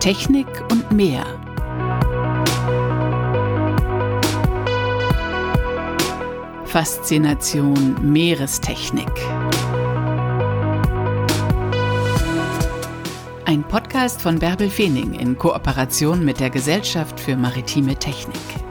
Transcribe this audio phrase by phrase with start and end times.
[0.00, 1.24] Technik und mehr.
[6.66, 9.10] Faszination Meerestechnik.
[13.44, 18.67] Ein Podcast von Bärbel Feening in Kooperation mit der Gesellschaft für maritime Technik.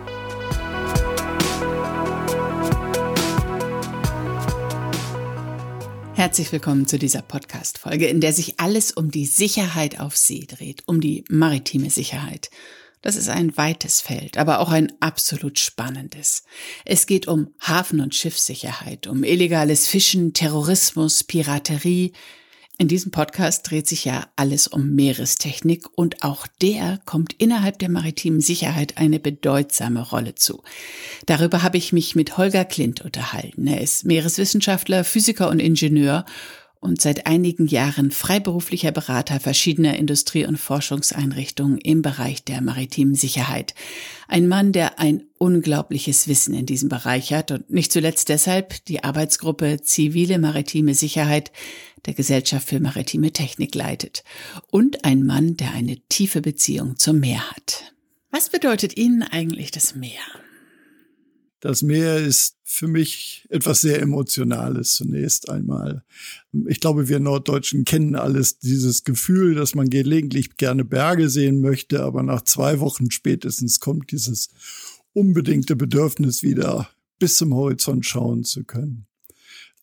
[6.18, 10.82] Herzlich willkommen zu dieser Podcast-Folge, in der sich alles um die Sicherheit auf See dreht,
[10.88, 12.50] um die maritime Sicherheit.
[13.04, 16.44] Das ist ein weites Feld, aber auch ein absolut spannendes.
[16.86, 22.14] Es geht um Hafen- und Schiffssicherheit, um illegales Fischen, Terrorismus, Piraterie,
[22.80, 27.90] in diesem Podcast dreht sich ja alles um Meerestechnik und auch der kommt innerhalb der
[27.90, 30.62] maritimen Sicherheit eine bedeutsame Rolle zu.
[31.26, 33.66] Darüber habe ich mich mit Holger Klint unterhalten.
[33.66, 36.26] Er ist Meereswissenschaftler, Physiker und Ingenieur
[36.80, 43.74] und seit einigen Jahren freiberuflicher Berater verschiedener Industrie- und Forschungseinrichtungen im Bereich der maritimen Sicherheit.
[44.28, 49.04] Ein Mann, der ein unglaubliches Wissen in diesem Bereich hat und nicht zuletzt deshalb die
[49.04, 51.52] Arbeitsgruppe Zivile Maritime Sicherheit
[52.08, 54.24] der Gesellschaft für Maritime Technik leitet.
[54.72, 57.94] Und ein Mann, der eine tiefe Beziehung zum Meer hat.
[58.32, 60.22] Was bedeutet Ihnen eigentlich das Meer?
[61.60, 66.04] Das Meer ist für mich etwas sehr Emotionales zunächst einmal.
[66.68, 72.04] Ich glaube, wir Norddeutschen kennen alles dieses Gefühl, dass man gelegentlich gerne Berge sehen möchte,
[72.04, 74.50] aber nach zwei Wochen spätestens kommt dieses
[75.14, 79.08] unbedingte Bedürfnis wieder, bis zum Horizont schauen zu können.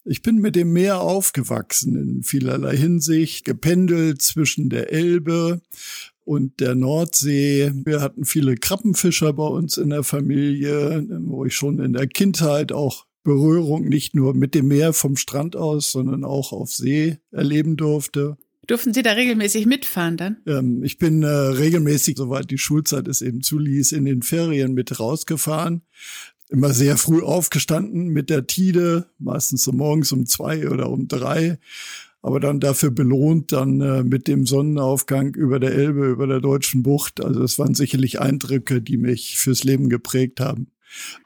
[0.06, 5.62] Ich bin mit dem Meer aufgewachsen in vielerlei Hinsicht, gependelt zwischen der Elbe
[6.24, 7.72] und der Nordsee.
[7.86, 12.70] Wir hatten viele Krabbenfischer bei uns in der Familie, wo ich schon in der Kindheit
[12.70, 17.78] auch Berührung nicht nur mit dem Meer vom Strand aus, sondern auch auf See erleben
[17.78, 18.36] durfte.
[18.66, 20.36] Durften Sie da regelmäßig mitfahren dann?
[20.46, 24.98] Ähm, ich bin äh, regelmäßig, soweit die Schulzeit es eben zuließ, in den Ferien mit
[24.98, 25.82] rausgefahren.
[26.54, 31.58] Immer sehr früh aufgestanden mit der Tide, meistens so morgens um zwei oder um drei
[32.24, 36.82] aber dann dafür belohnt dann äh, mit dem Sonnenaufgang über der Elbe, über der deutschen
[36.82, 37.22] Bucht.
[37.22, 40.68] Also es waren sicherlich Eindrücke, die mich fürs Leben geprägt haben.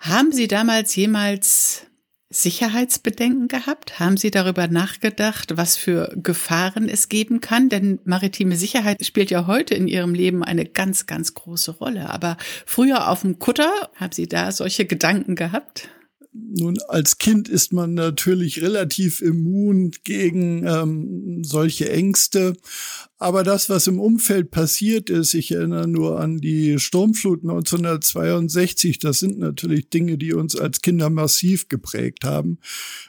[0.00, 1.83] Haben Sie damals jemals
[2.31, 3.99] Sicherheitsbedenken gehabt?
[3.99, 7.71] Haben Sie darüber nachgedacht, was für Gefahren es geben kann?
[7.71, 12.11] Denn maritime Sicherheit spielt ja heute in Ihrem Leben eine ganz, ganz große Rolle.
[12.11, 12.37] Aber
[12.67, 15.88] früher auf dem Kutter, haben Sie da solche Gedanken gehabt?
[16.33, 22.55] Nun, als Kind ist man natürlich relativ immun gegen ähm, solche Ängste.
[23.21, 29.19] Aber das, was im Umfeld passiert ist, ich erinnere nur an die Sturmflut 1962, das
[29.19, 32.59] sind natürlich Dinge, die uns als Kinder massiv geprägt haben,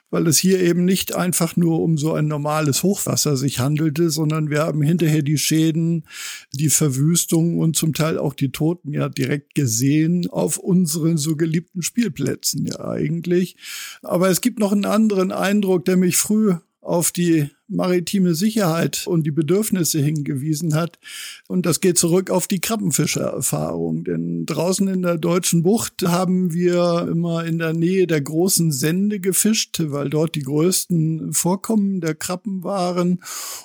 [0.10, 4.50] weil es hier eben nicht einfach nur um so ein normales Hochwasser sich handelte, sondern
[4.50, 6.08] wir haben hinterher die Schäden,
[6.54, 11.84] die Verwüstung und zum Teil auch die Toten ja direkt gesehen auf unseren so geliebten
[11.84, 13.58] Spielplätzen ja eigentlich.
[14.02, 19.24] Aber es gibt noch einen anderen Eindruck, der mich früh auf die maritime Sicherheit und
[19.24, 21.00] die Bedürfnisse hingewiesen hat.
[21.48, 24.04] Und das geht zurück auf die Krabbenfischererfahrung.
[24.04, 29.20] Denn draußen in der deutschen Bucht haben wir immer in der Nähe der großen Sende
[29.20, 33.20] gefischt, weil dort die größten Vorkommen der Krabben waren.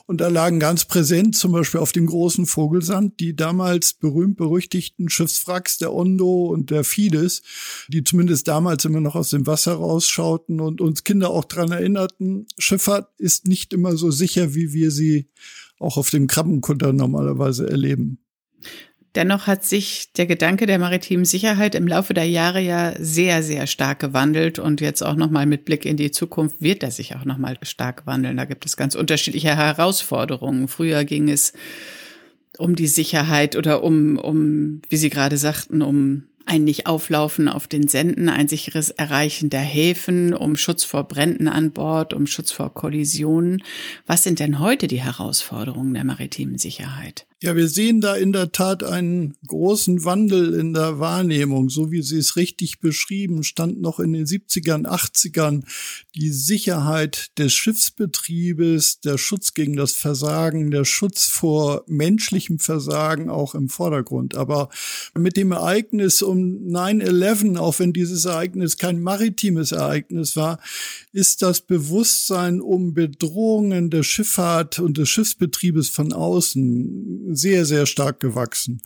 [0.06, 5.78] Und da lagen ganz präsent zum Beispiel auf dem großen Vogelsand die damals berühmt-berüchtigten Schiffswracks
[5.78, 7.42] der Ondo und der Fides,
[7.88, 12.46] die zumindest damals immer noch aus dem Wasser rausschauten und uns Kinder auch dran erinnerten,
[12.58, 15.28] Schifffahrt ist nicht immer so sicher, wie wir sie
[15.78, 18.18] auch auf dem Krabbenkutter normalerweise erleben.
[19.14, 23.68] Dennoch hat sich der Gedanke der maritimen Sicherheit im Laufe der Jahre ja sehr, sehr
[23.68, 27.24] stark gewandelt und jetzt auch nochmal mit Blick in die Zukunft wird er sich auch
[27.24, 28.36] nochmal stark wandeln.
[28.36, 30.66] Da gibt es ganz unterschiedliche Herausforderungen.
[30.66, 31.52] Früher ging es
[32.58, 37.88] um die Sicherheit oder um, um, wie Sie gerade sagten, um ein Nicht-Auflaufen auf den
[37.88, 42.72] Senden, ein sicheres Erreichen der Häfen, um Schutz vor Bränden an Bord, um Schutz vor
[42.72, 43.62] Kollisionen.
[44.06, 47.26] Was sind denn heute die Herausforderungen der maritimen Sicherheit?
[47.44, 51.68] Ja, wir sehen da in der Tat einen großen Wandel in der Wahrnehmung.
[51.68, 55.64] So wie Sie es richtig beschrieben, stand noch in den 70ern, 80ern
[56.14, 63.54] die Sicherheit des Schiffsbetriebes, der Schutz gegen das Versagen, der Schutz vor menschlichem Versagen auch
[63.54, 64.36] im Vordergrund.
[64.36, 64.70] Aber
[65.14, 70.60] mit dem Ereignis um 9-11, auch wenn dieses Ereignis kein maritimes Ereignis war,
[71.12, 78.20] ist das Bewusstsein um Bedrohungen der Schifffahrt und des Schiffsbetriebes von außen sehr, sehr stark
[78.20, 78.82] gewachsen.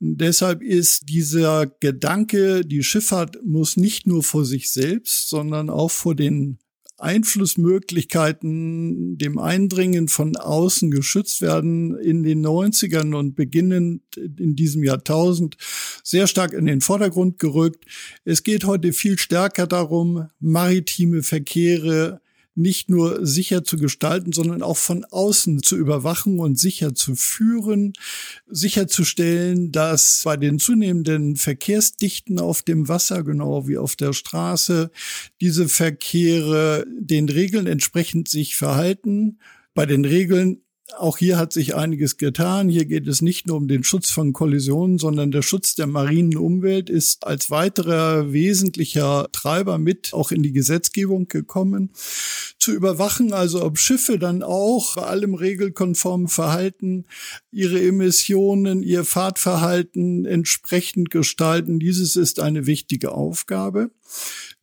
[0.00, 5.90] Und deshalb ist dieser Gedanke, die Schifffahrt muss nicht nur vor sich selbst, sondern auch
[5.90, 6.58] vor den
[6.98, 15.56] Einflussmöglichkeiten dem Eindringen von außen geschützt werden, in den 90ern und beginnend in diesem Jahrtausend
[16.02, 17.84] sehr stark in den Vordergrund gerückt.
[18.24, 22.20] Es geht heute viel stärker darum, maritime Verkehre
[22.54, 27.92] nicht nur sicher zu gestalten, sondern auch von außen zu überwachen und sicher zu führen,
[28.46, 34.90] sicherzustellen, dass bei den zunehmenden Verkehrsdichten auf dem Wasser, genau wie auf der Straße,
[35.40, 39.38] diese Verkehre den Regeln entsprechend sich verhalten.
[39.74, 40.63] Bei den Regeln
[40.98, 42.68] auch hier hat sich einiges getan.
[42.68, 46.36] Hier geht es nicht nur um den Schutz von Kollisionen, sondern der Schutz der marinen
[46.36, 51.90] Umwelt ist als weiterer wesentlicher Treiber mit auch in die Gesetzgebung gekommen.
[52.58, 57.06] Zu überwachen, also ob Schiffe dann auch bei allem regelkonformen Verhalten
[57.50, 61.80] ihre Emissionen, ihr Fahrtverhalten entsprechend gestalten.
[61.80, 63.90] Dieses ist eine wichtige Aufgabe.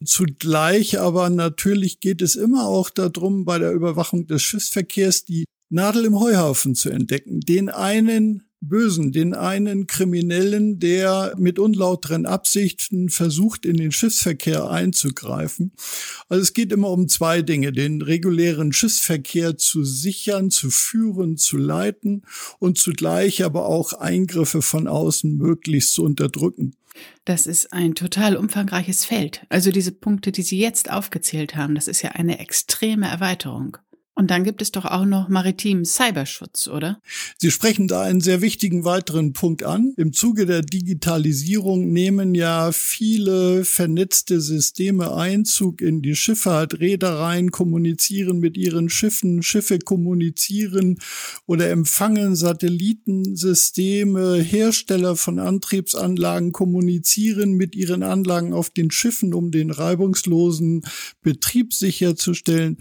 [0.03, 6.03] Zugleich aber natürlich geht es immer auch darum, bei der Überwachung des Schiffsverkehrs die Nadel
[6.03, 7.39] im Heuhaufen zu entdecken.
[7.39, 15.71] Den einen Bösen, den einen Kriminellen, der mit unlauteren Absichten versucht, in den Schiffsverkehr einzugreifen.
[16.27, 21.57] Also es geht immer um zwei Dinge, den regulären Schiffsverkehr zu sichern, zu führen, zu
[21.57, 22.23] leiten
[22.59, 26.75] und zugleich aber auch Eingriffe von außen möglichst zu unterdrücken.
[27.23, 29.45] Das ist ein total umfangreiches Feld.
[29.47, 33.77] Also diese Punkte, die Sie jetzt aufgezählt haben, das ist ja eine extreme Erweiterung.
[34.13, 37.01] Und dann gibt es doch auch noch maritimen Cyberschutz, oder?
[37.37, 39.93] Sie sprechen da einen sehr wichtigen weiteren Punkt an.
[39.95, 46.81] Im Zuge der Digitalisierung nehmen ja viele vernetzte Systeme Einzug in die Schifffahrt.
[46.81, 50.99] Reedereien kommunizieren mit ihren Schiffen, Schiffe kommunizieren
[51.45, 54.41] oder empfangen Satellitensysteme.
[54.41, 60.81] Hersteller von Antriebsanlagen kommunizieren mit ihren Anlagen auf den Schiffen, um den reibungslosen
[61.21, 62.77] Betrieb sicherzustellen.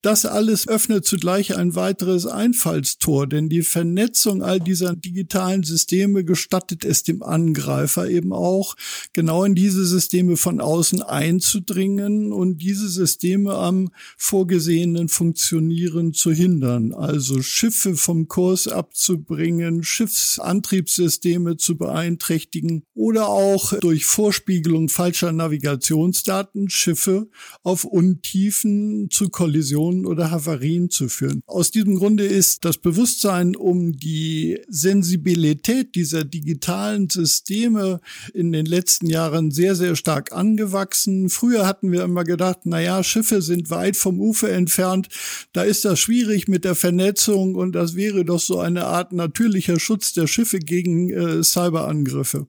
[0.00, 6.84] Das alles öffnet zugleich ein weiteres Einfallstor, denn die Vernetzung all dieser digitalen Systeme gestattet
[6.84, 8.76] es dem Angreifer eben auch,
[9.12, 16.94] genau in diese Systeme von außen einzudringen und diese Systeme am vorgesehenen Funktionieren zu hindern.
[16.94, 27.28] Also Schiffe vom Kurs abzubringen, Schiffsantriebssysteme zu beeinträchtigen oder auch durch Vorspiegelung falscher Navigationsdaten Schiffe
[27.64, 31.42] auf Untiefen zu Kollisionen Kollisionen oder Havarien zu führen.
[31.46, 38.00] Aus diesem Grunde ist das Bewusstsein um die Sensibilität dieser digitalen Systeme
[38.34, 41.28] in den letzten Jahren sehr, sehr stark angewachsen.
[41.28, 45.08] Früher hatten wir immer gedacht, na ja, Schiffe sind weit vom Ufer entfernt.
[45.52, 49.78] Da ist das schwierig mit der Vernetzung und das wäre doch so eine Art natürlicher
[49.80, 52.46] Schutz der Schiffe gegen äh, Cyberangriffe.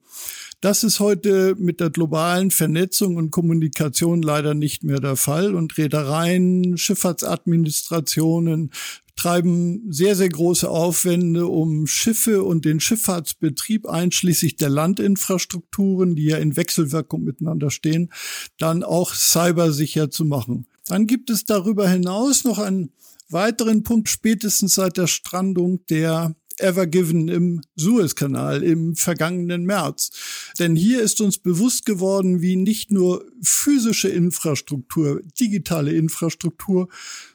[0.62, 5.78] Das ist heute mit der globalen Vernetzung und Kommunikation leider nicht mehr der Fall und
[5.78, 8.70] Reedereien, Schifffahrtsadministrationen
[9.16, 16.36] treiben sehr, sehr große Aufwände, um Schiffe und den Schifffahrtsbetrieb einschließlich der Landinfrastrukturen, die ja
[16.36, 18.12] in Wechselwirkung miteinander stehen,
[18.58, 20.66] dann auch cybersicher zu machen.
[20.86, 22.92] Dann gibt es darüber hinaus noch einen
[23.30, 30.10] weiteren Punkt, spätestens seit der Strandung der Ever Given im Suezkanal im vergangenen März.
[30.58, 36.88] Denn hier ist uns bewusst geworden, wie nicht nur physische Infrastruktur, digitale Infrastruktur,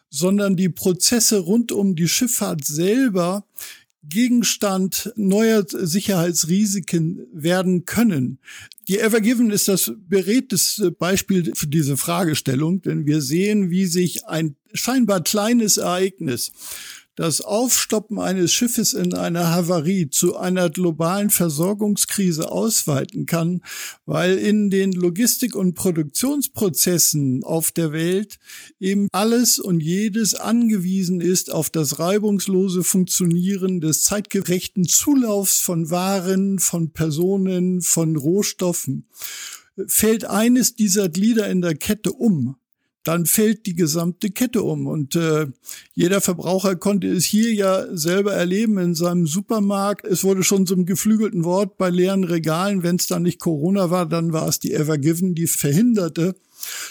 [0.09, 3.45] sondern die Prozesse rund um die Schifffahrt selber
[4.07, 8.39] Gegenstand neuer Sicherheitsrisiken werden können.
[8.87, 14.55] Die Evergiven ist das beredteste Beispiel für diese Fragestellung, denn wir sehen, wie sich ein
[14.73, 16.51] scheinbar kleines Ereignis
[17.15, 23.61] das Aufstoppen eines Schiffes in einer Havarie zu einer globalen Versorgungskrise ausweiten kann,
[24.05, 28.37] weil in den Logistik- und Produktionsprozessen auf der Welt
[28.79, 36.59] eben alles und jedes angewiesen ist auf das reibungslose Funktionieren des zeitgerechten Zulaufs von Waren,
[36.59, 39.07] von Personen, von Rohstoffen.
[39.87, 42.55] Fällt eines dieser Glieder in der Kette um,
[43.05, 44.87] dann fällt die gesamte Kette um.
[44.87, 45.45] Und äh,
[45.93, 50.05] jeder Verbraucher konnte es hier ja selber erleben in seinem Supermarkt.
[50.05, 52.81] Es wurde schon zum geflügelten Wort bei leeren Regalen.
[52.81, 56.35] Wenn es dann nicht Corona war, dann war es die Evergiven, die verhinderte,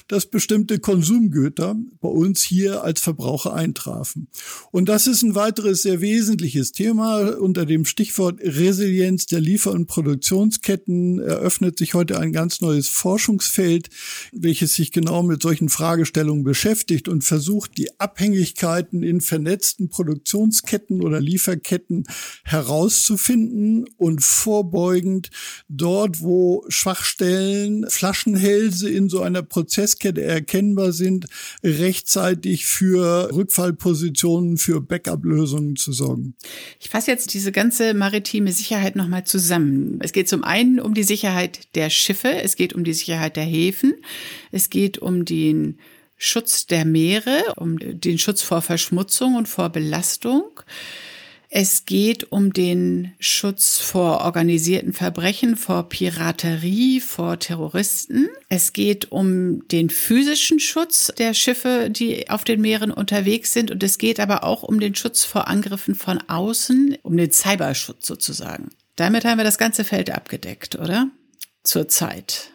[0.08, 4.28] dass bestimmte Konsumgüter bei uns hier als Verbraucher eintrafen.
[4.70, 7.36] Und das ist ein weiteres sehr wesentliches Thema.
[7.38, 13.88] Unter dem Stichwort Resilienz der Liefer- und Produktionsketten eröffnet sich heute ein ganz neues Forschungsfeld,
[14.32, 21.20] welches sich genau mit solchen Fragestellungen beschäftigt und versucht, die Abhängigkeiten in vernetzten Produktionsketten oder
[21.20, 22.04] Lieferketten
[22.44, 25.30] herauszufinden und vorbeugend
[25.68, 31.26] dort, wo Schwachstellen, Flaschenhälse in so einer Produktion Prozesskette erkennbar sind,
[31.62, 36.34] rechtzeitig für Rückfallpositionen, für Backup-Lösungen zu sorgen.
[36.80, 39.98] Ich fasse jetzt diese ganze maritime Sicherheit nochmal zusammen.
[40.02, 43.44] Es geht zum einen um die Sicherheit der Schiffe, es geht um die Sicherheit der
[43.44, 43.94] Häfen,
[44.52, 45.78] es geht um den
[46.16, 50.60] Schutz der Meere, um den Schutz vor Verschmutzung und vor Belastung.
[51.56, 58.28] Es geht um den Schutz vor organisierten Verbrechen, vor Piraterie, vor Terroristen.
[58.48, 63.70] Es geht um den physischen Schutz der Schiffe, die auf den Meeren unterwegs sind.
[63.70, 68.04] Und es geht aber auch um den Schutz vor Angriffen von außen, um den Cyberschutz
[68.04, 68.70] sozusagen.
[68.96, 71.08] Damit haben wir das ganze Feld abgedeckt, oder?
[71.62, 72.50] Zurzeit.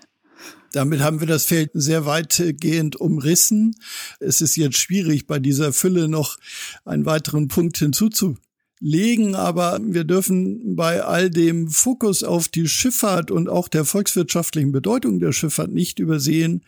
[0.73, 3.77] Damit haben wir das Feld sehr weitgehend umrissen.
[4.19, 6.37] Es ist jetzt schwierig, bei dieser Fülle noch
[6.83, 8.43] einen weiteren Punkt hinzuzufügen
[8.79, 14.71] legen, aber wir dürfen bei all dem Fokus auf die Schifffahrt und auch der volkswirtschaftlichen
[14.71, 16.63] Bedeutung der Schifffahrt nicht übersehen,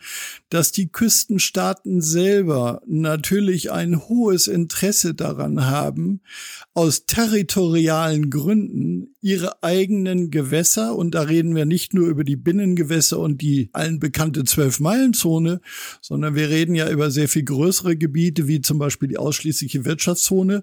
[0.50, 6.20] dass die Küstenstaaten selber natürlich ein hohes Interesse daran haben,
[6.74, 13.18] aus territorialen Gründen ihre eigenen Gewässer, und da reden wir nicht nur über die Binnengewässer
[13.20, 15.60] und die allen bekannte Zwölf-Meilen-Zone,
[16.00, 20.62] sondern wir reden ja über sehr viel größere Gebiete, wie zum Beispiel die ausschließliche Wirtschaftszone,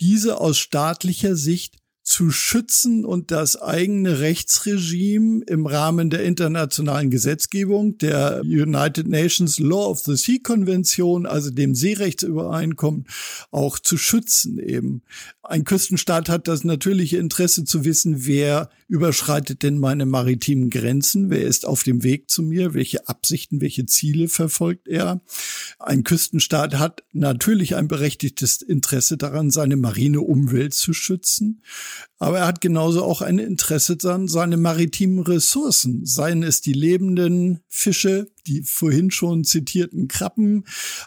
[0.00, 7.96] diese aus staatlicher Sicht zu schützen und das eigene Rechtsregime im Rahmen der internationalen Gesetzgebung,
[7.96, 13.06] der United Nations Law of the Sea Konvention, also dem Seerechtsübereinkommen,
[13.50, 15.02] auch zu schützen eben.
[15.46, 21.42] Ein Küstenstaat hat das natürliche Interesse zu wissen, wer überschreitet denn meine maritimen Grenzen, wer
[21.42, 25.20] ist auf dem Weg zu mir, welche Absichten, welche Ziele verfolgt er.
[25.78, 31.62] Ein Küstenstaat hat natürlich ein berechtigtes Interesse daran, seine marine Umwelt zu schützen,
[32.18, 37.60] aber er hat genauso auch ein Interesse daran, seine maritimen Ressourcen, seien es die lebenden
[37.68, 40.64] Fische, die vorhin schon zitierten Krabben,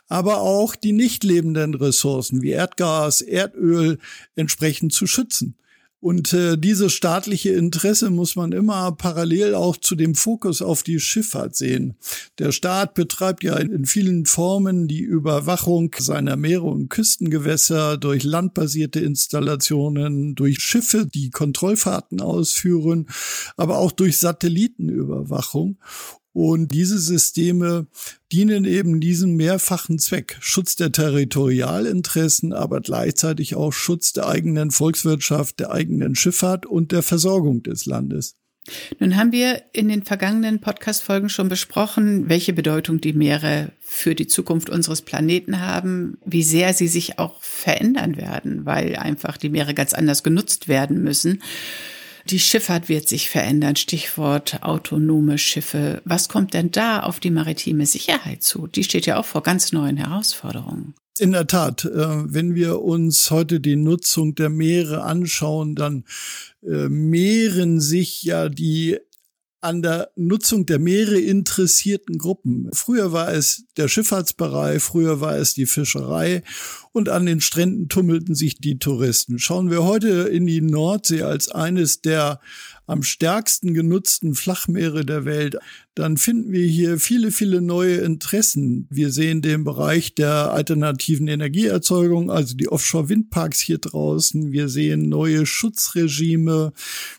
[0.07, 3.99] aber auch die nicht lebenden Ressourcen wie Erdgas, Erdöl
[4.35, 5.55] entsprechend zu schützen.
[5.99, 10.99] Und äh, dieses staatliche Interesse muss man immer parallel auch zu dem Fokus auf die
[10.99, 11.95] Schifffahrt sehen.
[12.37, 18.99] Der Staat betreibt ja in vielen Formen die Überwachung seiner Meere und Küstengewässer durch landbasierte
[18.99, 23.07] Installationen, durch Schiffe, die Kontrollfahrten ausführen,
[23.55, 25.77] aber auch durch Satellitenüberwachung.
[26.37, 27.87] Und diese Systeme
[28.31, 30.37] dienen eben diesem mehrfachen Zweck.
[30.39, 37.01] Schutz der Territorialinteressen, aber gleichzeitig auch Schutz der eigenen Volkswirtschaft, der eigenen Schifffahrt und der
[37.01, 38.35] Versorgung des Landes.
[38.99, 44.27] Nun haben wir in den vergangenen Podcast-Folgen schon besprochen, welche Bedeutung die Meere für die
[44.27, 49.73] Zukunft unseres Planeten haben, wie sehr sie sich auch verändern werden, weil einfach die Meere
[49.73, 51.41] ganz anders genutzt werden müssen.
[52.29, 53.77] Die Schifffahrt wird sich verändern.
[53.77, 56.01] Stichwort autonome Schiffe.
[56.03, 58.67] Was kommt denn da auf die maritime Sicherheit zu?
[58.67, 60.93] Die steht ja auch vor ganz neuen Herausforderungen.
[61.19, 66.03] In der Tat, äh, wenn wir uns heute die Nutzung der Meere anschauen, dann
[66.63, 68.97] äh, mehren sich ja die
[69.61, 72.69] an der Nutzung der Meere interessierten Gruppen.
[72.73, 76.43] Früher war es der Schifffahrtsbereich, früher war es die Fischerei
[76.97, 79.39] und an den Stränden tummelten sich die Touristen.
[79.39, 82.39] Schauen wir heute in die Nordsee als eines der
[82.87, 85.57] am stärksten genutzten Flachmeere der Welt,
[85.93, 88.87] dann finden wir hier viele, viele neue Interessen.
[88.89, 94.51] Wir sehen den Bereich der alternativen Energieerzeugung, also die Offshore-Windparks hier draußen.
[94.51, 96.71] Wir sehen neue Schutzregime.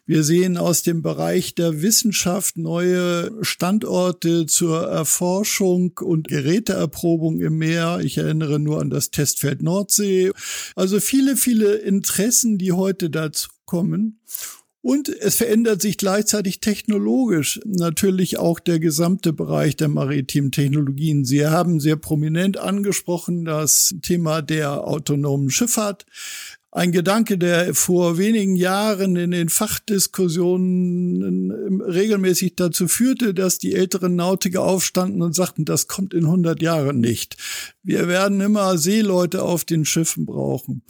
[0.06, 8.00] Wir sehen aus dem Bereich der Wissenschaft neue Standorte zur Erforschung und Geräteerprobung im Meer.
[8.02, 10.32] Ich erinnere nur an das Testfeld Nordsee.
[10.74, 14.20] Also viele, viele Interessen, die heute dazu kommen.
[14.80, 21.24] Und es verändert sich gleichzeitig technologisch natürlich auch der gesamte Bereich der maritimen Technologien.
[21.24, 26.06] Sie haben sehr prominent angesprochen das Thema der autonomen Schifffahrt.
[26.70, 34.16] Ein Gedanke, der vor wenigen Jahren in den Fachdiskussionen regelmäßig dazu führte, dass die älteren
[34.16, 37.38] Nautiker aufstanden und sagten, das kommt in 100 Jahren nicht.
[37.82, 40.82] Wir werden immer Seeleute auf den Schiffen brauchen.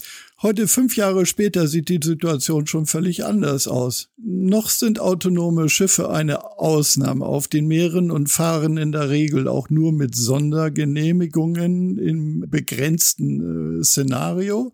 [0.43, 4.09] Heute, fünf Jahre später, sieht die Situation schon völlig anders aus.
[4.17, 9.71] Noch sind autonome Schiffe eine Ausnahme auf den Meeren und fahren in der Regel auch
[9.71, 14.73] nur mit Sondergenehmigungen im begrenzten äh, Szenario.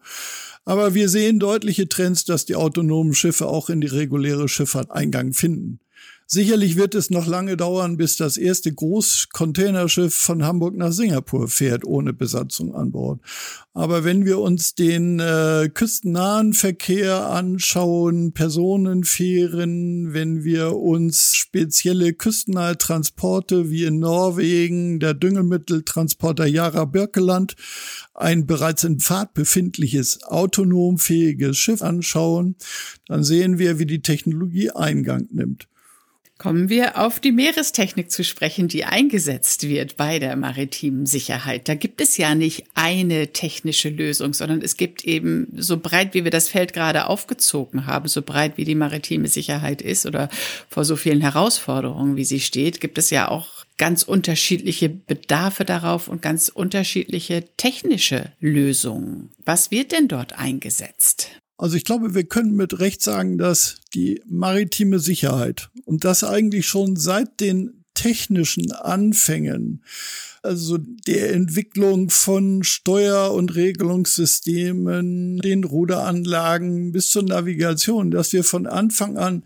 [0.64, 5.32] Aber wir sehen deutliche Trends, dass die autonomen Schiffe auch in die reguläre Schifffahrt Eingang
[5.32, 5.80] finden.
[6.26, 11.84] Sicherlich wird es noch lange dauern, bis das erste Großcontainerschiff von Hamburg nach Singapur fährt,
[11.84, 13.20] ohne Besatzung an Bord.
[13.74, 22.78] Aber wenn wir uns den äh, küstennahen Verkehr anschauen, Personenfähren, wenn wir uns spezielle küstennahe
[22.78, 27.54] Transporte wie in Norwegen, der Düngemitteltransporter Yara Birkeland,
[28.14, 32.56] ein bereits in Fahrt befindliches autonom fähiges Schiff anschauen,
[33.08, 35.68] dann sehen wir, wie die Technologie Eingang nimmt.
[36.44, 41.70] Kommen wir auf die Meerestechnik zu sprechen, die eingesetzt wird bei der maritimen Sicherheit.
[41.70, 46.22] Da gibt es ja nicht eine technische Lösung, sondern es gibt eben, so breit wie
[46.22, 50.28] wir das Feld gerade aufgezogen haben, so breit wie die maritime Sicherheit ist oder
[50.68, 56.08] vor so vielen Herausforderungen, wie sie steht, gibt es ja auch ganz unterschiedliche Bedarfe darauf
[56.08, 59.30] und ganz unterschiedliche technische Lösungen.
[59.46, 61.30] Was wird denn dort eingesetzt?
[61.56, 66.66] Also ich glaube, wir können mit Recht sagen, dass die maritime Sicherheit und das eigentlich
[66.66, 69.82] schon seit den technischen Anfängen,
[70.42, 78.66] also der Entwicklung von Steuer- und Regelungssystemen, den Ruderanlagen bis zur Navigation, dass wir von
[78.66, 79.44] Anfang an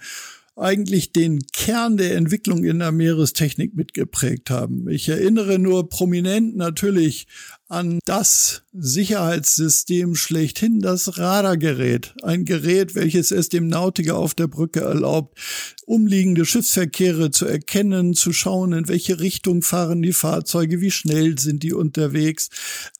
[0.56, 4.88] eigentlich den Kern der Entwicklung in der Meerestechnik mitgeprägt haben.
[4.88, 7.28] Ich erinnere nur prominent natürlich
[7.68, 12.14] an das Sicherheitssystem schlechthin, das Radargerät.
[12.22, 15.38] Ein Gerät, welches es dem Nautiker auf der Brücke erlaubt,
[15.84, 21.62] umliegende Schiffsverkehre zu erkennen, zu schauen, in welche Richtung fahren die Fahrzeuge, wie schnell sind
[21.62, 22.48] die unterwegs.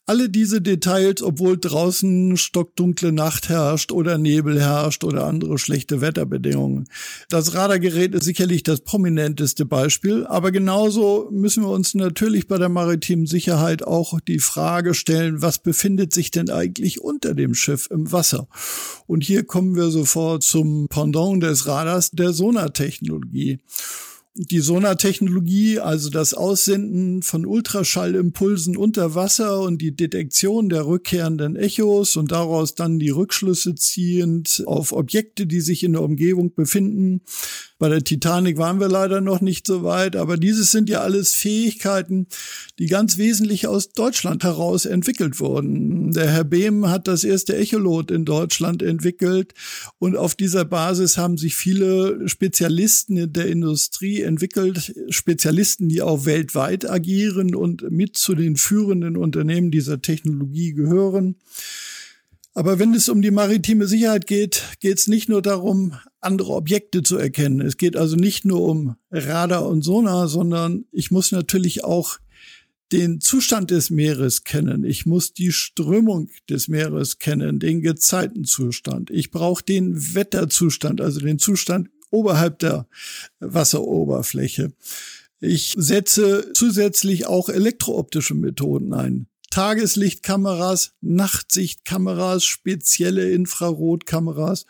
[0.07, 6.89] Alle diese Details, obwohl draußen stockdunkle Nacht herrscht oder Nebel herrscht oder andere schlechte Wetterbedingungen.
[7.29, 12.71] Das Radargerät ist sicherlich das prominenteste Beispiel, aber genauso müssen wir uns natürlich bei der
[12.71, 18.11] maritimen Sicherheit auch die Frage stellen, was befindet sich denn eigentlich unter dem Schiff im
[18.11, 18.49] Wasser?
[19.07, 23.61] Und hier kommen wir sofort zum Pendant des Radars, der Sonartechnologie
[24.39, 32.17] die Sonartechnologie, also das Aussenden von Ultraschallimpulsen unter Wasser und die Detektion der rückkehrenden Echos
[32.17, 37.23] und daraus dann die Rückschlüsse ziehend auf Objekte, die sich in der Umgebung befinden,
[37.79, 41.35] bei der Titanic waren wir leider noch nicht so weit, aber dieses sind ja alles
[41.35, 42.27] Fähigkeiten,
[42.79, 46.13] die ganz wesentlich aus Deutschland heraus entwickelt wurden.
[46.13, 49.55] Der Herr Behm hat das erste Echolot in Deutschland entwickelt
[49.99, 56.25] und auf dieser Basis haben sich viele Spezialisten in der Industrie entwickelt, Spezialisten, die auch
[56.25, 61.37] weltweit agieren und mit zu den führenden Unternehmen dieser Technologie gehören.
[62.55, 67.03] Aber wenn es um die maritime Sicherheit geht, geht es nicht nur darum, andere Objekte
[67.03, 67.61] zu erkennen.
[67.61, 72.19] Es geht also nicht nur um Radar und Sonar, sondern ich muss natürlich auch
[72.93, 74.85] den Zustand des Meeres kennen.
[74.85, 79.11] Ich muss die Strömung des Meeres kennen, den Gezeitenzustand.
[79.11, 82.87] Ich brauche den Wetterzustand, also den Zustand oberhalb der
[83.41, 84.73] Wasseroberfläche.
[85.41, 89.27] Ich setze zusätzlich auch elektrooptische Methoden ein.
[89.51, 94.67] Tageslichtkameras, Nachtsichtkameras, spezielle Infrarotkameras.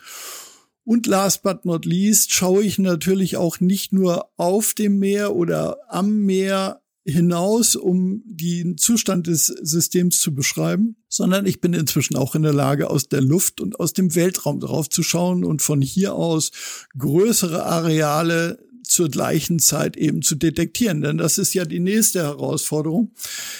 [0.89, 5.77] Und last but not least schaue ich natürlich auch nicht nur auf dem Meer oder
[5.91, 12.35] am Meer hinaus, um den Zustand des Systems zu beschreiben, sondern ich bin inzwischen auch
[12.35, 15.83] in der Lage, aus der Luft und aus dem Weltraum drauf zu schauen und von
[15.83, 16.53] hier aus
[16.97, 21.01] größere Areale zur gleichen Zeit eben zu detektieren.
[21.01, 23.13] Denn das ist ja die nächste Herausforderung.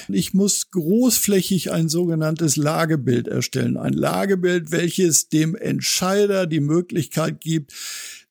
[0.09, 3.77] Ich muss großflächig ein sogenanntes Lagebild erstellen.
[3.77, 7.73] Ein Lagebild, welches dem Entscheider die Möglichkeit gibt,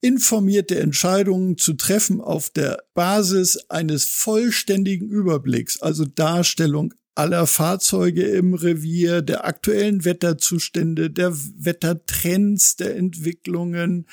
[0.02, 8.54] informierte Entscheidungen zu treffen auf der Basis eines vollständigen Überblicks, also Darstellung aller Fahrzeuge im
[8.54, 14.06] Revier, der aktuellen Wetterzustände, der Wettertrends, der Entwicklungen.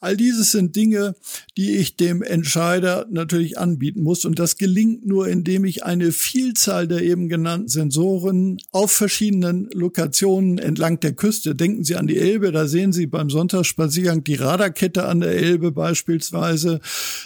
[0.00, 1.14] All dieses sind Dinge,
[1.56, 4.24] die ich dem Entscheider natürlich anbieten muss.
[4.24, 10.58] Und das gelingt nur, indem ich eine Vielzahl der eben genannten Sensoren auf verschiedenen Lokationen
[10.58, 15.04] entlang der Küste, denken Sie an die Elbe, da sehen Sie beim Sonntagsspaziergang die Radarkette
[15.04, 16.80] an der Elbe beispielsweise.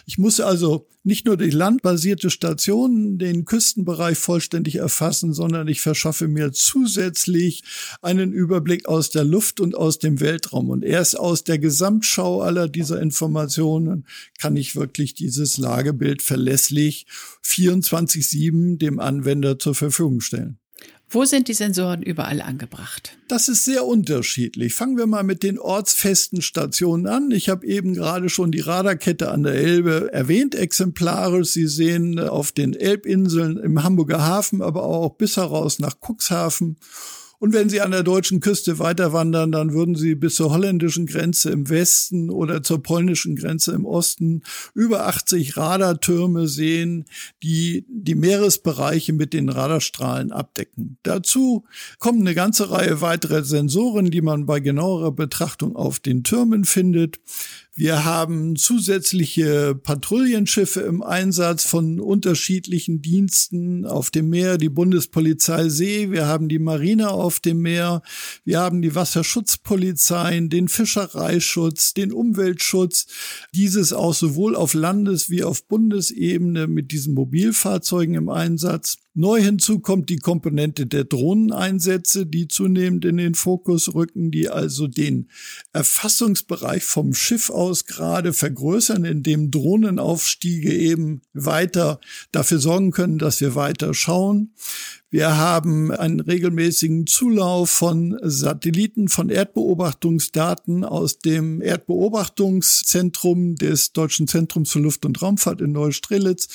[0.06, 6.28] Ich muss also nicht nur durch landbasierte Stationen den Küstenbereich vollständig erfassen, sondern ich verschaffe
[6.28, 7.64] mir zusätzlich
[8.02, 10.70] einen Überblick aus der Luft und aus dem Weltraum.
[10.70, 14.06] Und erst aus der Gesamtschau aller dieser Informationen
[14.38, 17.06] kann ich wirklich dieses Lagebild verlässlich
[17.44, 20.62] 24-7 dem Anwender zur Verfügung stellen.
[21.14, 23.18] Wo sind die Sensoren überall angebracht?
[23.29, 24.75] Das ist sehr unterschiedlich.
[24.75, 27.31] Fangen wir mal mit den ortsfesten Stationen an.
[27.31, 31.51] Ich habe eben gerade schon die Radarkette an der Elbe erwähnt, exemplarisch.
[31.51, 36.79] Sie sehen auf den Elbinseln im Hamburger Hafen, aber auch bis heraus nach Cuxhaven
[37.42, 41.07] Und wenn Sie an der deutschen Küste weiter wandern, dann würden Sie bis zur holländischen
[41.07, 44.42] Grenze im Westen oder zur polnischen Grenze im Osten
[44.74, 47.05] über 80 Radartürme sehen,
[47.42, 50.98] die die Meeresbereiche mit den Radarstrahlen abdecken.
[51.02, 51.64] Dazu
[51.98, 57.18] kommen eine ganze Reihe weiterer Sensoren, die man bei genauerer Betrachtung auf den Türmen findet.
[57.74, 66.11] Wir haben zusätzliche Patrouillenschiffe im Einsatz von unterschiedlichen Diensten auf dem Meer, die Bundespolizei See,
[66.11, 68.02] wir haben die Marine auf dem Meer,
[68.44, 73.06] wir haben die Wasserschutzpolizeien, den Fischereischutz, den Umweltschutz,
[73.54, 78.98] dieses auch sowohl auf Landes- wie auf Bundesebene mit diesen Mobilfahrzeugen im Einsatz.
[79.14, 84.87] Neu hinzu kommt die Komponente der Drohneneinsätze, die zunehmend in den Fokus rücken, die also
[84.87, 85.29] den
[85.75, 92.01] Erfassungsbereich vom Schiff aus gerade vergrößern, indem Drohnenaufstiege eben weiter
[92.33, 94.55] dafür sorgen können, dass wir weiter schauen.
[95.12, 104.72] Wir haben einen regelmäßigen Zulauf von Satelliten, von Erdbeobachtungsdaten aus dem Erdbeobachtungszentrum des Deutschen Zentrums
[104.72, 106.48] für Luft- und Raumfahrt in Neustrelitz,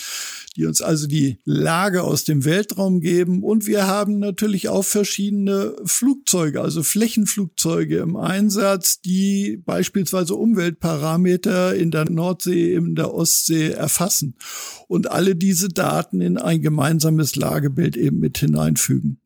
[0.58, 3.43] die uns also die Lage aus dem Weltraum geben.
[3.43, 11.91] Und wir haben natürlich auch verschiedene Flugzeuge, also Flächenflugzeuge im Einsatz, die beispielsweise Umweltparameter in
[11.91, 14.36] der Nordsee, in der Ostsee erfassen
[14.88, 19.22] und alle diese Daten in ein gemeinsames Lagebild eben mit hineinfügen.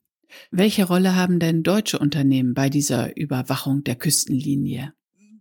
[0.49, 4.93] Welche Rolle haben denn deutsche Unternehmen bei dieser Überwachung der Küstenlinie?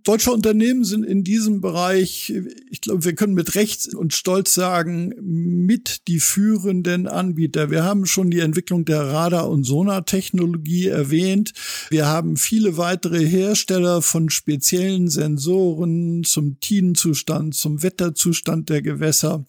[0.04, 2.32] Deutsche Unternehmen sind in diesem Bereich,
[2.70, 7.70] ich glaube, wir können mit Recht und Stolz sagen, mit die führenden Anbieter.
[7.70, 11.52] Wir haben schon die Entwicklung der Radar- und Sonartechnologie erwähnt.
[11.90, 19.44] Wir haben viele weitere Hersteller von speziellen Sensoren zum Tidenzustand, zum Wetterzustand der Gewässer.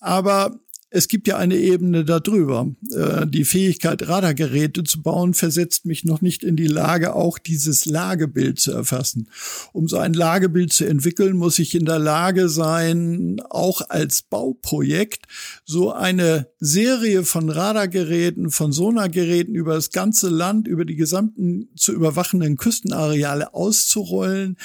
[0.00, 0.61] Aber
[0.94, 2.70] es gibt ja eine Ebene darüber.
[2.94, 7.86] Äh, die Fähigkeit, Radargeräte zu bauen, versetzt mich noch nicht in die Lage, auch dieses
[7.86, 9.28] Lagebild zu erfassen.
[9.72, 15.24] Um so ein Lagebild zu entwickeln, muss ich in der Lage sein, auch als Bauprojekt
[15.64, 21.92] so eine Serie von Radargeräten, von Sonargeräten über das ganze Land, über die gesamten zu
[21.92, 24.58] überwachenden Küstenareale auszurollen,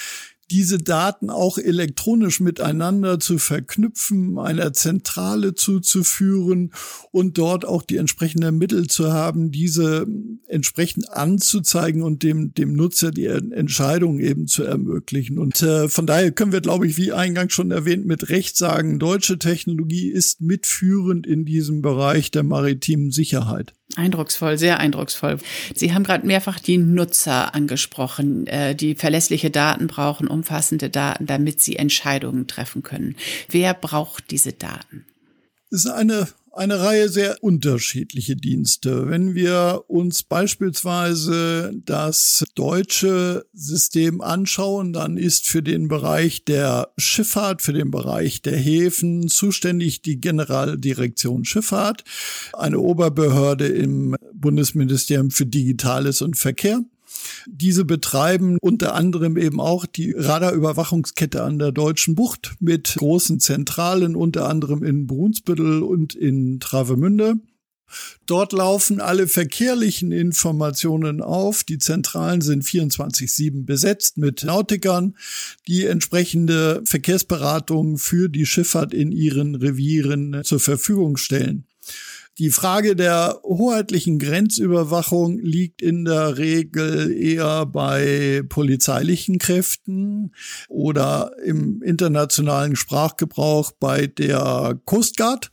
[0.50, 6.72] diese Daten auch elektronisch miteinander zu verknüpfen, einer Zentrale zuzuführen
[7.12, 10.08] und dort auch die entsprechenden Mittel zu haben, diese
[10.48, 15.38] entsprechend anzuzeigen und dem, dem Nutzer die Entscheidung eben zu ermöglichen.
[15.38, 19.00] Und äh, von daher können wir, glaube ich, wie eingangs schon erwähnt, mit Recht sagen,
[19.00, 23.74] deutsche Technologie ist mitführend in diesem Bereich der maritimen Sicherheit.
[23.98, 25.40] Eindrucksvoll, sehr eindrucksvoll.
[25.74, 31.62] Sie haben gerade mehrfach die Nutzer angesprochen, äh, die verlässliche Daten brauchen, umfassende Daten, damit
[31.62, 33.16] sie Entscheidungen treffen können.
[33.50, 35.06] Wer braucht diese Daten?
[35.70, 36.28] Es ist eine
[36.58, 39.10] eine Reihe sehr unterschiedliche Dienste.
[39.10, 47.62] Wenn wir uns beispielsweise das deutsche System anschauen, dann ist für den Bereich der Schifffahrt,
[47.62, 52.04] für den Bereich der Häfen zuständig die Generaldirektion Schifffahrt,
[52.54, 56.82] eine Oberbehörde im Bundesministerium für Digitales und Verkehr.
[57.46, 64.16] Diese betreiben unter anderem eben auch die Radarüberwachungskette an der Deutschen Bucht mit großen Zentralen,
[64.16, 67.36] unter anderem in Brunsbüttel und in Travemünde.
[68.26, 71.64] Dort laufen alle verkehrlichen Informationen auf.
[71.64, 75.16] Die Zentralen sind 24-7 besetzt mit Nautikern,
[75.68, 81.67] die entsprechende Verkehrsberatung für die Schifffahrt in ihren Revieren zur Verfügung stellen.
[82.40, 90.32] Die Frage der hoheitlichen Grenzüberwachung liegt in der Regel eher bei polizeilichen Kräften
[90.70, 95.50] oder im internationalen Sprachgebrauch bei der Coast Guard.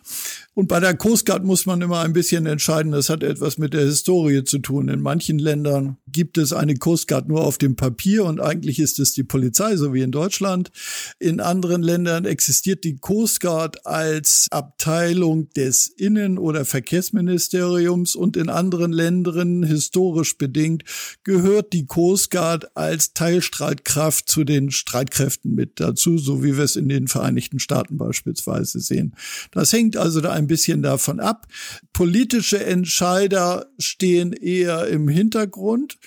[0.54, 3.74] Und bei der Coast Guard muss man immer ein bisschen entscheiden, das hat etwas mit
[3.74, 4.88] der Historie zu tun.
[4.88, 9.00] In manchen Ländern gibt es eine Coast Guard nur auf dem Papier und eigentlich ist
[9.00, 10.70] es die Polizei, so wie in Deutschland.
[11.18, 18.48] In anderen Ländern existiert die Coast Guard als Abteilung des Innen- oder Verkehrsministeriums und in
[18.48, 20.84] anderen Ländern, historisch bedingt,
[21.24, 26.76] gehört die Coast Guard als Teilstreitkraft zu den Streitkräften mit dazu, so wie wir es
[26.76, 29.16] in den Vereinigten Staaten beispielsweise sehen.
[29.50, 31.46] Das hängt also da ein bisschen davon ab.
[31.92, 35.98] Politische Entscheider stehen eher im Hintergrund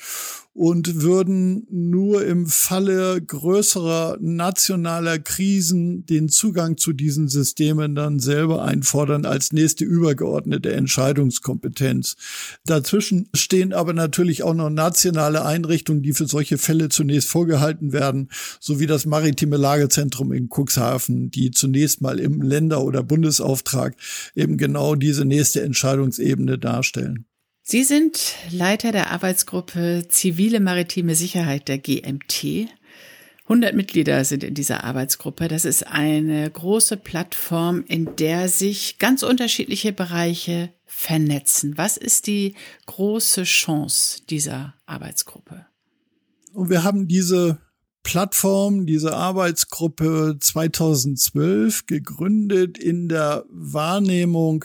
[0.58, 8.64] und würden nur im Falle größerer nationaler Krisen den Zugang zu diesen Systemen dann selber
[8.64, 12.16] einfordern als nächste übergeordnete Entscheidungskompetenz.
[12.66, 18.30] Dazwischen stehen aber natürlich auch noch nationale Einrichtungen, die für solche Fälle zunächst vorgehalten werden,
[18.60, 23.96] sowie das maritime Lagezentrum in Cuxhaven, die zunächst mal im Länder- oder Bundesauftrag
[24.34, 27.28] eben genau diese nächste Entscheidungsebene darstellen.
[27.70, 32.70] Sie sind Leiter der Arbeitsgruppe Zivile Maritime Sicherheit der GMT.
[33.44, 35.50] 100 Mitglieder sind in dieser Arbeitsgruppe.
[35.50, 41.78] Das ist eine große Plattform, in der sich ganz unterschiedliche Bereiche vernetzen.
[41.78, 45.66] Was ist die große Chance dieser Arbeitsgruppe?
[46.54, 47.58] Und wir haben diese
[48.02, 54.64] Plattform, diese Arbeitsgruppe 2012 gegründet in der Wahrnehmung,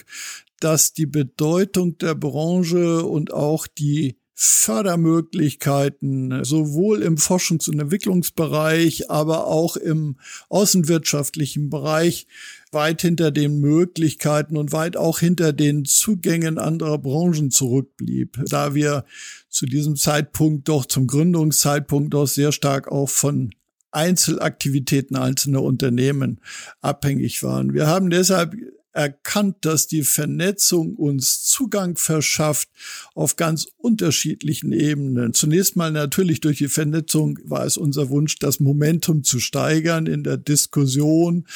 [0.62, 9.46] dass die Bedeutung der Branche und auch die Fördermöglichkeiten sowohl im Forschungs- und Entwicklungsbereich, aber
[9.46, 10.16] auch im
[10.48, 12.26] außenwirtschaftlichen Bereich
[12.72, 19.04] weit hinter den Möglichkeiten und weit auch hinter den Zugängen anderer Branchen zurückblieb, da wir
[19.48, 23.50] zu diesem Zeitpunkt doch zum Gründungszeitpunkt doch sehr stark auch von
[23.92, 26.40] Einzelaktivitäten einzelner Unternehmen
[26.80, 27.74] abhängig waren.
[27.74, 28.56] Wir haben deshalb
[28.92, 32.68] erkannt, dass die Vernetzung uns Zugang verschafft
[33.14, 35.34] auf ganz unterschiedlichen Ebenen.
[35.34, 40.24] Zunächst mal natürlich durch die Vernetzung war es unser Wunsch, das Momentum zu steigern in
[40.24, 41.46] der Diskussion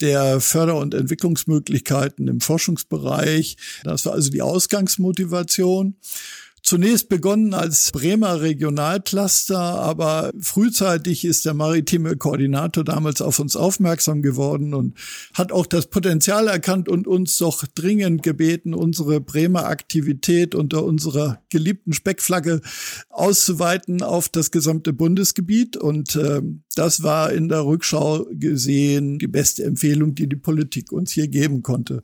[0.00, 3.56] der Förder- und Entwicklungsmöglichkeiten im Forschungsbereich.
[3.82, 5.96] Das war also die Ausgangsmotivation.
[6.66, 14.22] Zunächst begonnen als Bremer Regionalcluster, aber frühzeitig ist der maritime Koordinator damals auf uns aufmerksam
[14.22, 14.96] geworden und
[15.34, 21.42] hat auch das Potenzial erkannt und uns doch dringend gebeten, unsere Bremer Aktivität unter unserer
[21.50, 22.62] geliebten Speckflagge
[23.10, 25.76] auszuweiten auf das gesamte Bundesgebiet.
[25.76, 26.40] Und äh,
[26.74, 31.62] das war in der Rückschau gesehen die beste Empfehlung, die die Politik uns hier geben
[31.62, 32.02] konnte.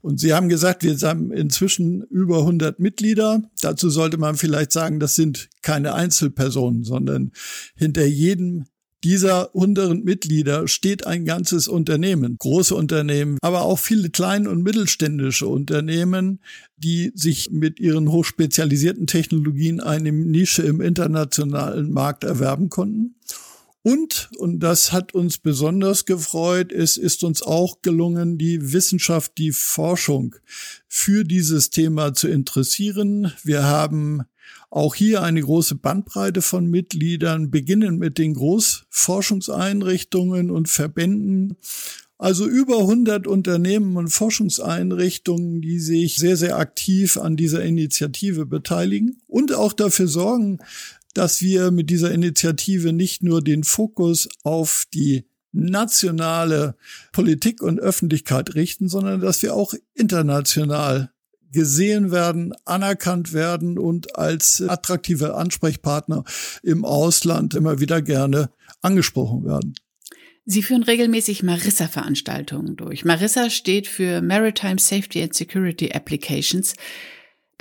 [0.00, 3.42] Und Sie haben gesagt, wir haben inzwischen über 100 Mitglieder.
[3.60, 7.32] Dazu sollte man vielleicht sagen, das sind keine Einzelpersonen, sondern
[7.76, 8.66] hinter jedem
[9.04, 15.48] dieser 100 Mitglieder steht ein ganzes Unternehmen, große Unternehmen, aber auch viele kleine und mittelständische
[15.48, 16.40] Unternehmen,
[16.76, 23.16] die sich mit ihren hochspezialisierten Technologien eine Nische im internationalen Markt erwerben konnten.
[23.82, 29.50] Und, und das hat uns besonders gefreut, es ist uns auch gelungen, die Wissenschaft, die
[29.50, 30.36] Forschung
[30.86, 33.32] für dieses Thema zu interessieren.
[33.42, 34.22] Wir haben
[34.70, 41.56] auch hier eine große Bandbreite von Mitgliedern, beginnen mit den Großforschungseinrichtungen und Verbänden.
[42.18, 49.20] Also über 100 Unternehmen und Forschungseinrichtungen, die sich sehr, sehr aktiv an dieser Initiative beteiligen
[49.26, 50.60] und auch dafür sorgen,
[51.14, 56.76] dass wir mit dieser Initiative nicht nur den Fokus auf die nationale
[57.12, 61.12] Politik und Öffentlichkeit richten, sondern dass wir auch international
[61.52, 66.24] gesehen werden, anerkannt werden und als attraktive Ansprechpartner
[66.62, 69.74] im Ausland immer wieder gerne angesprochen werden.
[70.44, 73.04] Sie führen regelmäßig Marissa-Veranstaltungen durch.
[73.04, 76.74] Marissa steht für Maritime Safety and Security Applications.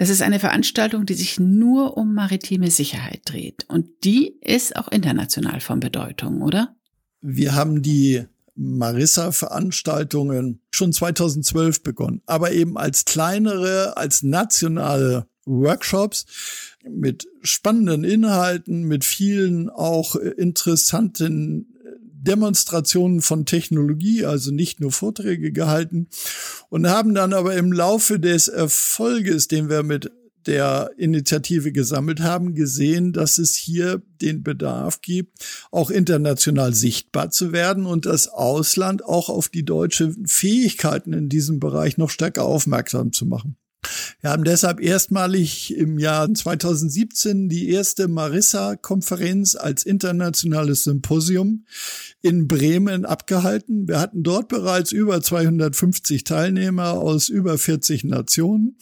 [0.02, 3.66] Das ist eine Veranstaltung, die sich nur um maritime Sicherheit dreht.
[3.68, 6.76] Und die ist auch international von Bedeutung, oder?
[7.22, 16.26] Wir haben die Marissa-Veranstaltungen schon 2012 begonnen, aber eben als kleinere, als nationale Workshops
[16.90, 21.71] mit spannenden Inhalten, mit vielen auch interessanten
[22.22, 26.08] Demonstrationen von Technologie, also nicht nur Vorträge gehalten
[26.70, 30.12] und haben dann aber im Laufe des Erfolges, den wir mit
[30.46, 37.52] der Initiative gesammelt haben, gesehen, dass es hier den Bedarf gibt, auch international sichtbar zu
[37.52, 43.12] werden und das Ausland auch auf die deutschen Fähigkeiten in diesem Bereich noch stärker aufmerksam
[43.12, 43.58] zu machen.
[44.22, 51.66] Wir haben deshalb erstmalig im Jahr 2017 die erste Marissa-Konferenz als internationales Symposium
[52.22, 53.88] in Bremen abgehalten.
[53.88, 58.78] Wir hatten dort bereits über 250 Teilnehmer aus über 40 Nationen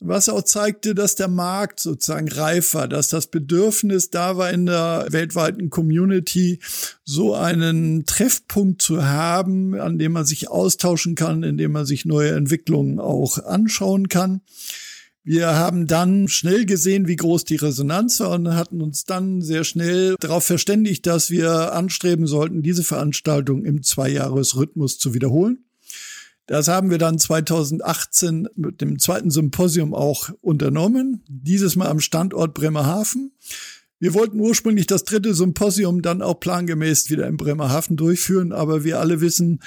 [0.00, 4.66] was auch zeigte, dass der Markt sozusagen reif war, dass das Bedürfnis da war in
[4.66, 6.60] der weltweiten Community,
[7.04, 12.04] so einen Treffpunkt zu haben, an dem man sich austauschen kann, in dem man sich
[12.04, 14.42] neue Entwicklungen auch anschauen kann.
[15.24, 19.64] Wir haben dann schnell gesehen, wie groß die Resonanz war und hatten uns dann sehr
[19.64, 25.67] schnell darauf verständigt, dass wir anstreben sollten, diese Veranstaltung im Zweijahresrhythmus zu wiederholen.
[26.48, 32.54] Das haben wir dann 2018 mit dem zweiten Symposium auch unternommen, dieses Mal am Standort
[32.54, 33.32] Bremerhaven.
[34.00, 38.98] Wir wollten ursprünglich das dritte Symposium dann auch plangemäß wieder in Bremerhaven durchführen, aber wir
[38.98, 39.60] alle wissen,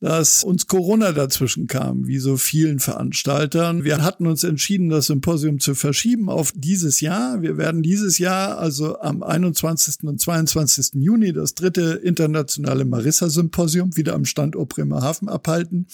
[0.00, 3.84] dass uns Corona dazwischen kam, wie so vielen Veranstaltern.
[3.84, 7.40] Wir hatten uns entschieden, das Symposium zu verschieben auf dieses Jahr.
[7.42, 10.04] Wir werden dieses Jahr, also am 21.
[10.04, 11.02] und 22.
[11.02, 15.86] Juni, das dritte internationale Marissa-Symposium wieder am Standort Bremerhaven abhalten.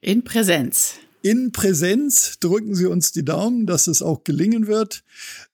[0.00, 0.94] In Präsenz
[1.26, 2.38] in Präsenz.
[2.38, 5.02] Drücken Sie uns die Daumen, dass es auch gelingen wird.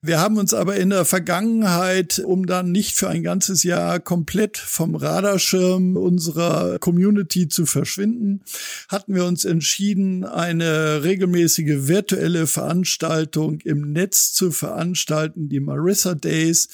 [0.02, 4.58] Wir haben uns aber in der Vergangenheit, um dann nicht für ein ganzes Jahr komplett
[4.58, 8.42] vom Radarschirm unserer Community zu verschwinden,
[8.88, 16.68] hatten wir uns entschieden, eine regelmäßige virtuelle Veranstaltung im Netz zu veranstalten, die Marissa Days,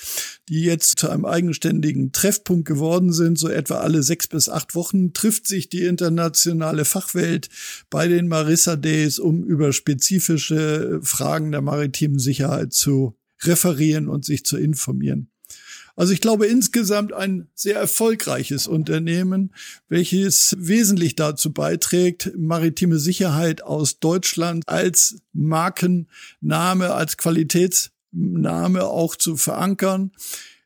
[0.48, 3.38] die jetzt zu einem eigenständigen Treffpunkt geworden sind.
[3.38, 7.48] So etwa alle sechs bis acht Wochen trifft sich die internationale Fachwelt
[7.90, 8.88] bei den Marissa Days,
[9.18, 15.31] um über spezifische Fragen der maritimen Sicherheit zu referieren und sich zu informieren.
[15.98, 19.53] Also ich glaube insgesamt ein sehr erfolgreiches Unternehmen,
[19.88, 30.12] welches wesentlich dazu beiträgt, maritime Sicherheit aus Deutschland als Markenname, als Qualitätsname auch zu verankern.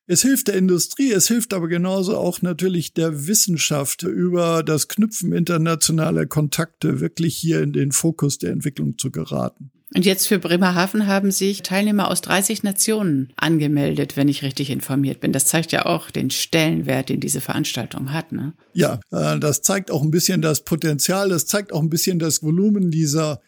[0.06, 5.32] Es hilft der Industrie, es hilft aber genauso auch natürlich der Wissenschaft über das Knüpfen
[5.32, 9.70] internationaler Kontakte wirklich hier in den Fokus der Entwicklung zu geraten.
[9.94, 15.20] Und jetzt für Bremerhaven haben sich Teilnehmer aus 30 Nationen angemeldet, wenn ich richtig informiert
[15.20, 15.32] bin.
[15.32, 18.32] Das zeigt ja auch den Stellenwert, den diese Veranstaltung hat.
[18.32, 18.54] Ne?
[18.72, 22.42] Ja, äh, das zeigt auch ein bisschen das Potenzial, das zeigt auch ein bisschen das
[22.42, 23.40] Volumen dieser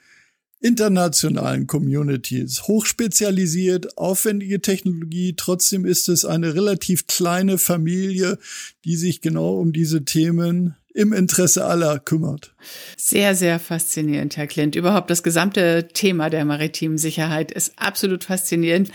[0.64, 2.62] internationalen Communities.
[2.62, 8.38] Hochspezialisiert, aufwendige Technologie, trotzdem ist es eine relativ kleine Familie,
[8.86, 12.54] die sich genau um diese Themen im Interesse aller kümmert.
[12.96, 14.74] Sehr, sehr faszinierend, Herr Klint.
[14.74, 18.90] Überhaupt das gesamte Thema der maritimen Sicherheit ist absolut faszinierend.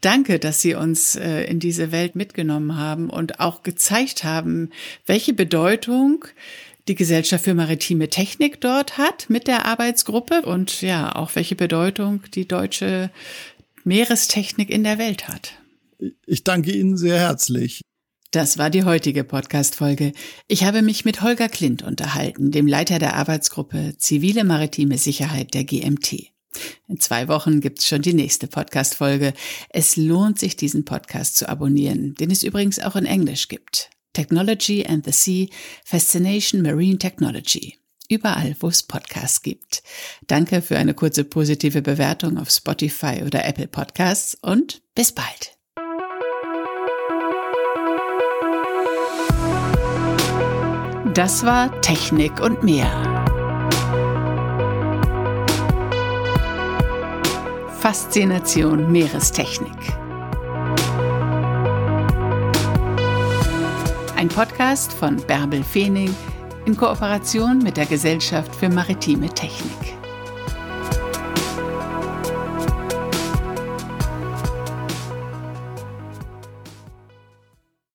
[0.00, 4.70] Danke, dass Sie uns äh, in diese Welt mitgenommen haben und auch gezeigt haben,
[5.06, 6.24] welche Bedeutung
[6.88, 12.22] die Gesellschaft für maritime Technik dort hat mit der Arbeitsgruppe und ja, auch welche Bedeutung
[12.34, 13.10] die deutsche
[13.84, 15.52] Meerestechnik in der Welt hat.
[16.26, 17.82] Ich danke Ihnen sehr herzlich.
[18.32, 20.12] Das war die heutige Podcast-Folge.
[20.48, 25.64] Ich habe mich mit Holger Klint unterhalten, dem Leiter der Arbeitsgruppe Zivile Maritime Sicherheit der
[25.64, 26.32] GMT.
[26.88, 29.34] In zwei Wochen gibt's schon die nächste Podcast-Folge.
[29.68, 33.90] Es lohnt sich, diesen Podcast zu abonnieren, den es übrigens auch in Englisch gibt.
[34.12, 35.50] Technology and the Sea,
[35.84, 37.78] Fascination Marine Technology.
[38.08, 39.82] Überall, wo es Podcasts gibt.
[40.26, 45.56] Danke für eine kurze positive Bewertung auf Spotify oder Apple Podcasts und bis bald.
[51.14, 53.22] Das war Technik und mehr.
[57.80, 60.01] Faszination Meerestechnik.
[64.22, 66.14] Ein Podcast von Bärbel Feening
[66.64, 70.01] in Kooperation mit der Gesellschaft für maritime Technik.